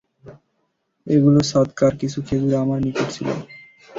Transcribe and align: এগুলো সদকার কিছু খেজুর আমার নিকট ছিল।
এগুলো 1.07 1.39
সদকার 1.51 1.91
কিছু 2.01 2.19
খেজুর 2.27 2.53
আমার 2.63 2.79
নিকট 2.85 3.07
ছিল। 3.15 3.27